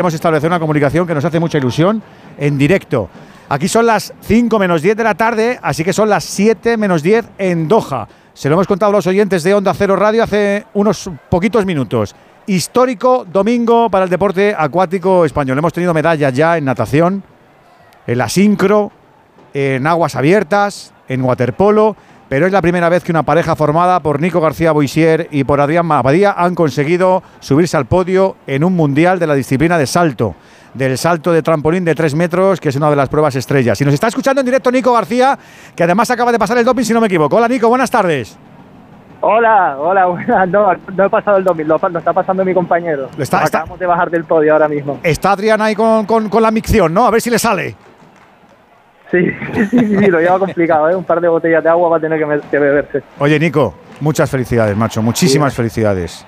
[0.00, 2.02] Hemos establecido una comunicación que nos hace mucha ilusión
[2.38, 3.10] en directo.
[3.50, 7.02] Aquí son las 5 menos 10 de la tarde, así que son las 7 menos
[7.02, 8.08] 10 en Doha.
[8.32, 12.16] Se lo hemos contado a los oyentes de Onda Cero Radio hace unos poquitos minutos.
[12.46, 15.58] Histórico domingo para el deporte acuático español.
[15.58, 17.22] Hemos tenido medallas ya en natación,
[18.06, 18.92] en la sincro,
[19.52, 21.94] en aguas abiertas, en waterpolo
[22.30, 25.60] pero es la primera vez que una pareja formada por Nico García Boisier y por
[25.60, 30.36] Adrián Mabadía han conseguido subirse al podio en un mundial de la disciplina de salto,
[30.72, 33.80] del salto de trampolín de 3 metros, que es una de las pruebas estrellas.
[33.80, 35.36] Y nos está escuchando en directo Nico García,
[35.74, 37.34] que además acaba de pasar el doping, si no me equivoco.
[37.34, 38.38] Hola Nico, buenas tardes.
[39.22, 40.48] Hola, hola, buenas.
[40.50, 43.08] No, no he pasado el doping, lo, está pasando mi compañero.
[43.18, 45.00] Está, Acabamos de bajar del podio ahora mismo.
[45.02, 47.06] Está Adrián ahí con, con la micción, ¿no?
[47.06, 47.74] A ver si le sale.
[49.10, 50.94] Sí, sí, sí, lo lleva complicado, ¿eh?
[50.94, 52.18] Un par de botellas de agua va a tener
[52.50, 53.02] que, beberse.
[53.18, 56.26] Oye, Nico, muchas felicidades, macho, muchísimas felicidades.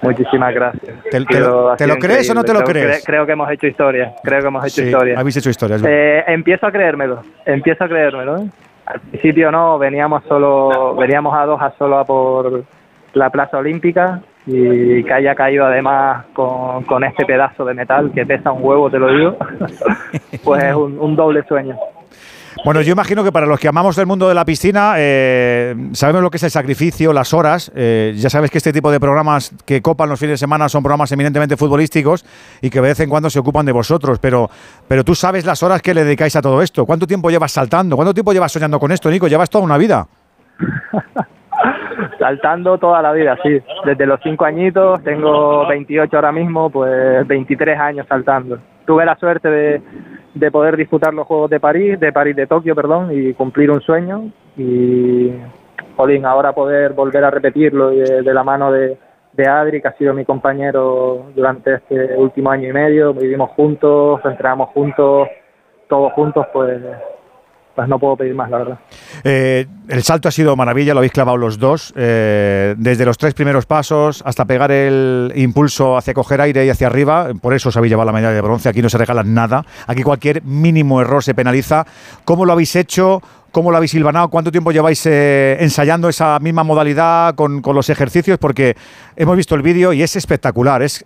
[0.00, 0.96] Muchísimas gracias.
[1.10, 3.04] ¿Te, lo, crees o no te lo crees?
[3.04, 4.14] Creo, que hemos hecho historia.
[4.22, 5.18] Creo que hemos hecho historia.
[5.18, 5.76] Habéis hecho historia.
[5.84, 7.22] Eh, empiezo a creérmelo.
[7.44, 8.38] Empiezo a creérmelo.
[8.38, 8.48] ¿eh?
[8.86, 12.64] Al principio no, veníamos solo, veníamos a dos a solo a por
[13.12, 18.24] la Plaza Olímpica y que haya caído además con, con, este pedazo de metal que
[18.24, 19.36] pesa un huevo, te lo digo,
[20.42, 21.76] pues es un, doble sueño.
[22.64, 26.22] Bueno, yo imagino que para los que amamos el mundo de la piscina, eh, sabemos
[26.22, 27.70] lo que es el sacrificio, las horas.
[27.74, 30.82] Eh, ya sabes que este tipo de programas que copan los fines de semana son
[30.82, 32.24] programas eminentemente futbolísticos
[32.62, 34.18] y que de vez en cuando se ocupan de vosotros.
[34.18, 34.50] Pero,
[34.88, 36.84] pero tú sabes las horas que le dedicáis a todo esto.
[36.84, 37.94] ¿Cuánto tiempo llevas saltando?
[37.94, 39.28] ¿Cuánto tiempo llevas soñando con esto, Nico?
[39.28, 40.08] Llevas toda una vida.
[42.18, 43.60] Saltando toda la vida, sí.
[43.84, 48.58] Desde los 5 añitos, tengo 28 ahora mismo, pues 23 años saltando.
[48.86, 49.82] Tuve la suerte de,
[50.34, 53.80] de poder disputar los Juegos de París, de París de Tokio, perdón, y cumplir un
[53.80, 54.30] sueño.
[54.56, 55.32] Y,
[55.96, 58.96] Jolín, ahora poder volver a repetirlo de, de la mano de,
[59.32, 63.12] de Adri, que ha sido mi compañero durante este último año y medio.
[63.12, 65.28] Vivimos juntos, entrenamos juntos,
[65.88, 66.80] todos juntos, pues
[67.78, 68.78] pues no puedo pedir más, la verdad.
[69.24, 73.34] Eh, el salto ha sido maravilla, lo habéis clavado los dos, eh, desde los tres
[73.34, 77.76] primeros pasos hasta pegar el impulso hacia coger aire y hacia arriba, por eso os
[77.76, 81.24] habéis llevado la medalla de bronce, aquí no se regala nada, aquí cualquier mínimo error
[81.24, 81.86] se penaliza.
[82.24, 83.22] ¿Cómo lo habéis hecho?
[83.50, 84.28] ¿Cómo lo habéis silvanado?
[84.28, 88.38] ¿Cuánto tiempo lleváis eh, ensayando esa misma modalidad con, los ejercicios?
[88.38, 88.76] Porque
[89.16, 90.82] hemos visto el vídeo y es espectacular.
[90.82, 91.02] Es,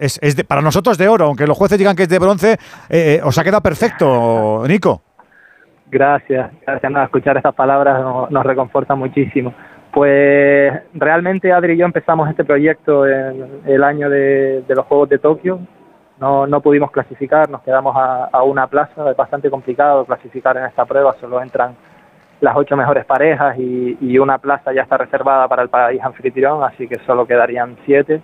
[0.48, 2.58] para nosotros de oro, aunque los jueces digan que es de bronce,
[3.22, 5.02] os ha quedado perfecto, Nico.
[5.92, 6.90] Gracias, gracias.
[6.90, 9.52] No, escuchar estas palabras nos, reconforta muchísimo.
[9.92, 15.18] Pues realmente Adri y yo empezamos este proyecto en el año de, los Juegos de
[15.18, 15.58] Tokio.
[16.18, 19.10] No, no pudimos clasificar, nos quedamos a, una plaza.
[19.10, 21.76] Es bastante complicado clasificar en esta prueba, solo entran
[22.40, 26.64] las ocho mejores parejas y, y una plaza ya está reservada para el país anfitrión,
[26.64, 28.22] así que solo quedarían siete.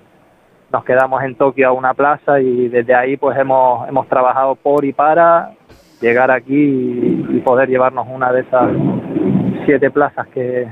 [0.72, 4.86] Nos quedamos en Tokio a una plaza y desde ahí pues hemos, hemos trabajado por
[4.86, 5.50] y para
[6.00, 8.70] llegar aquí y, poder llevarnos una de esas
[9.64, 10.68] siete plazas que,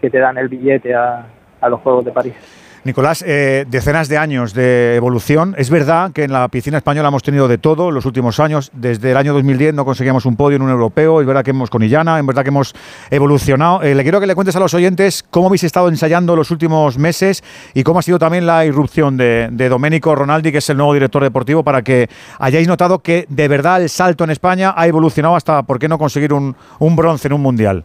[0.00, 1.26] que te dan el billete a,
[1.60, 2.61] a los Juegos de París.
[2.84, 5.54] Nicolás, eh, decenas de años de evolución.
[5.56, 8.72] Es verdad que en la piscina española hemos tenido de todo en los últimos años.
[8.74, 11.20] Desde el año 2010 no conseguíamos un podio en un europeo.
[11.20, 12.74] Es verdad que hemos con Illana, es verdad que hemos
[13.08, 13.82] evolucionado.
[13.82, 16.98] Eh, le quiero que le cuentes a los oyentes cómo habéis estado ensayando los últimos
[16.98, 20.76] meses y cómo ha sido también la irrupción de, de Domenico Ronaldi, que es el
[20.76, 22.08] nuevo director deportivo, para que
[22.40, 25.98] hayáis notado que de verdad el salto en España ha evolucionado hasta, ¿por qué no
[25.98, 26.56] conseguir un,
[26.96, 27.84] bronce en un mundial?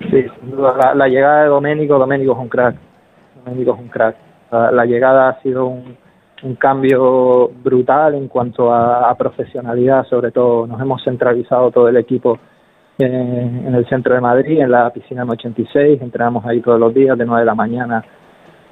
[0.00, 0.26] Sí,
[0.56, 2.89] la, la llegada de Domenico, Domenico es un crack
[3.44, 4.16] México es un crack.
[4.50, 5.96] La, llegada ha sido un,
[6.58, 12.38] cambio brutal en cuanto a, profesionalidad, sobre todo nos hemos centralizado todo el equipo
[12.98, 17.24] en, el centro de Madrid, en la piscina M86, entrenamos ahí todos los días de
[17.24, 18.04] 9 de la mañana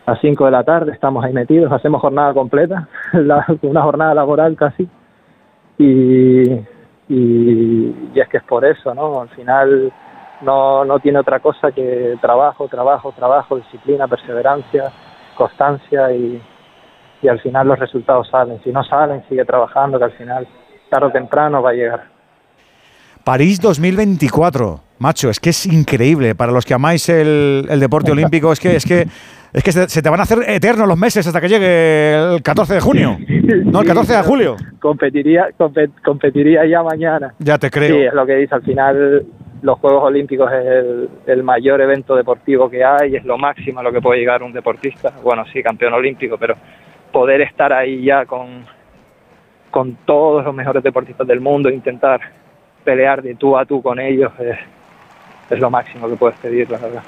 [0.07, 2.89] a 5 de la tarde, estamos ahí metidos, hacemos jornada completa,
[3.63, 4.89] una jornada laboral casi,
[5.79, 6.43] y,
[7.09, 9.21] y, es que es por eso, ¿no?
[9.21, 9.93] Al final
[10.43, 14.93] no, no tiene otra cosa que trabajo, trabajo, trabajo, disciplina, perseverancia,
[15.37, 16.41] constancia y,
[17.23, 18.61] y al final los resultados salen.
[18.63, 20.47] Si no salen, sigue trabajando, que al final,
[20.91, 22.19] tarde o temprano, va a llegar.
[23.25, 26.35] París 2024, macho, es que es increíble.
[26.35, 29.07] Para los que amáis el, el deporte olímpico, es que, es que,
[29.53, 32.75] es que se, te van a hacer eternos los meses hasta que llegue el 14
[32.75, 33.19] de junio.
[33.65, 34.57] No, el 14 de julio.
[34.79, 35.49] Competiría,
[36.05, 37.35] competiría ya mañana.
[37.39, 37.97] Ya te creo.
[37.97, 38.55] Sí, es lo que dice.
[38.55, 39.27] Al final,
[39.63, 43.93] los Juegos Olímpicos es el, mayor evento deportivo que hay, es lo máximo a lo
[43.93, 45.13] que puede llegar un deportista.
[45.23, 46.55] Bueno, sí, campeón olímpico, pero
[47.13, 48.65] poder estar ahí ya con,
[49.71, 52.21] con todos los mejores deportistas del mundo, intentar
[52.85, 54.59] pelear de tú a tú con ellos, es,
[55.51, 57.03] es lo máximo que puedes pedir, la verdad.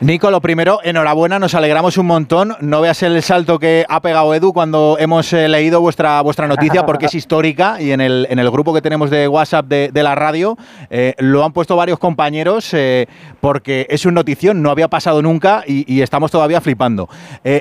[0.00, 2.54] Nico, lo primero, enhorabuena, nos alegramos un montón.
[2.60, 6.86] No veas el salto que ha pegado Edu cuando hemos eh, leído vuestra, vuestra noticia,
[6.86, 10.14] porque es histórica y en el, en el grupo que tenemos de WhatsApp de, la
[10.14, 10.56] radio
[10.88, 13.08] eh, lo han puesto varios compañeros eh,
[13.40, 17.08] porque es una notición, no había pasado nunca y, estamos todavía flipando.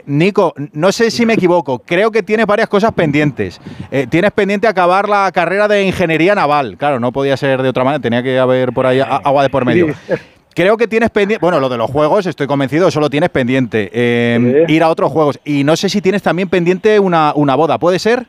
[0.06, 3.60] Nico, no sé si me equivoco, creo que tienes varias cosas pendientes.
[4.10, 8.00] tienes pendiente acabar la carrera de ingeniería naval, claro, no podía ser de otra manera,
[8.00, 9.88] tenía que haber por ahí agua de por medio.
[10.58, 14.68] Creo que tienes pendiente, bueno, lo de los juegos, estoy convencido, solo tienes pendiente em,
[14.68, 15.40] ir a otros juegos.
[15.46, 18.26] Y no sé si tienes también pendiente una, una boda, ¿puede ser?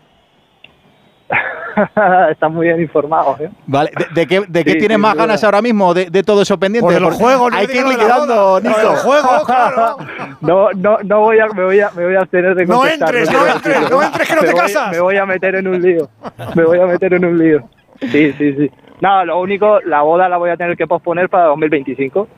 [2.30, 3.34] Estás muy bien informado.
[3.40, 3.48] ¿eh?
[3.66, 6.92] Vale, ¿de, qué, de qué tienes más ganas ahora mismo de, de, todo eso pendiente?
[6.92, 8.78] de los juegos, hay que ir liquidando, Nico.
[8.78, 9.96] los juegos, claro.
[10.42, 12.98] No, no, no voy a, me voy a, me voy a abstener de contestar.
[13.00, 14.90] No entres, no entres, no entres que no te casas.
[14.90, 16.10] Me voy a meter en un lío.
[16.54, 17.66] Me voy a meter en un lío.
[18.02, 18.70] Sí, sí, sí.
[19.00, 22.28] No, lo único, la boda la voy a tener que posponer para 2025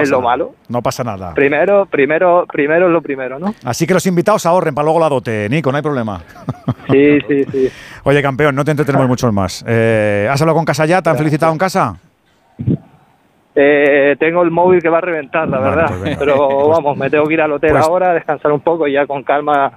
[0.00, 0.54] es lo malo.
[0.68, 1.34] No pasa nada.
[1.34, 3.54] Primero, primero, primero es lo primero, ¿no?
[3.64, 6.22] Así que los invitados ahorren para luego la dote, Nico, no hay problema.
[6.90, 7.70] Sí, sí, sí.
[8.04, 9.64] Oye, campeón, no te entretenemos mucho más.
[9.66, 11.02] Eh, ¿Has hablado con casa ya?
[11.02, 11.96] ¿Te han felicitado en casa?
[13.54, 15.90] Eh, tengo el móvil que va a reventar, la verdad.
[15.98, 18.86] Pues Pero pues vamos, me tengo que ir al hotel pues ahora, descansar un poco
[18.86, 19.72] y ya con calma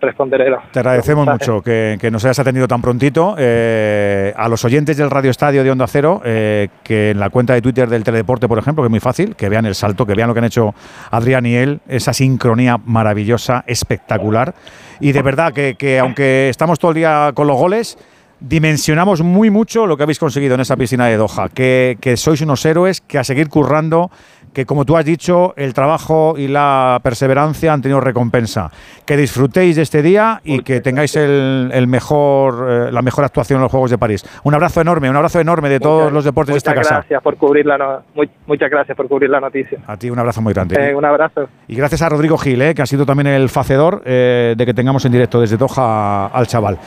[0.00, 0.44] responderé.
[0.72, 3.34] Te agradecemos mucho que, nos hayas atendido tan prontito.
[3.38, 7.54] Eh, a los oyentes del Radio Estadio de Onda Cero, eh, que en la cuenta
[7.54, 10.14] de Twitter del Teledeporte, por ejemplo, que es muy fácil, que vean el salto, que
[10.14, 10.74] vean lo que han hecho
[11.10, 14.54] Adrián y él, esa sincronía maravillosa, espectacular.
[15.00, 17.98] Y de verdad que, que aunque estamos todo el día con los goles,
[18.40, 22.40] dimensionamos muy mucho lo que habéis conseguido en esa piscina de Doha, que, que, sois
[22.42, 24.10] unos héroes, que a seguir currando,
[24.54, 28.70] que como tú has dicho, el trabajo y la perseverancia han tenido recompensa.
[29.04, 33.62] Que disfrutéis de este día y que tengáis el, mejor, eh, la mejor actuación en
[33.64, 34.24] los Juegos de París.
[34.44, 36.94] Un abrazo enorme, un abrazo enorme de todos los deportes de esta casa.
[36.96, 38.02] Gracias por cubrir la
[38.46, 39.78] muchas gracias por cubrir la noticia.
[39.86, 40.76] A ti un abrazo muy grande.
[40.80, 41.48] Eh, un abrazo.
[41.66, 45.04] Y gracias a Rodrigo Gil, eh, que ha sido también el facedor de que tengamos
[45.04, 46.78] en directo desde Doha al chaval.